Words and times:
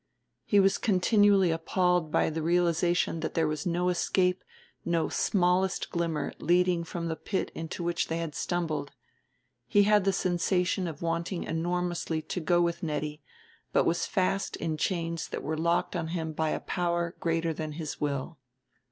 He 0.45 0.59
was 0.59 0.79
continually 0.79 1.51
appalled 1.51 2.11
by 2.11 2.31
the 2.31 2.41
realization 2.41 3.19
that 3.19 3.35
there 3.35 3.47
was 3.47 3.67
no 3.67 3.89
escape, 3.89 4.43
no 4.83 5.09
smallest 5.09 5.91
glimmer, 5.91 6.33
leading 6.39 6.83
from 6.83 7.07
the 7.07 7.15
pit 7.15 7.51
into 7.53 7.83
which 7.83 8.07
they 8.07 8.17
had 8.17 8.33
stumbled. 8.33 8.93
He 9.67 9.83
had 9.83 10.03
the 10.03 10.11
sensation 10.11 10.87
of 10.87 11.03
wanting 11.03 11.43
enormously 11.43 12.19
to 12.23 12.39
go 12.39 12.61
with 12.61 12.81
Nettie 12.81 13.21
but 13.73 13.85
was 13.85 14.07
fast 14.07 14.55
in 14.55 14.75
chains 14.75 15.27
that 15.27 15.43
were 15.43 15.55
locked 15.55 15.95
on 15.95 16.07
him 16.07 16.33
by 16.33 16.49
a 16.49 16.59
power 16.61 17.13
greater 17.19 17.53
than 17.53 17.73
his 17.73 18.01
will. 18.01 18.39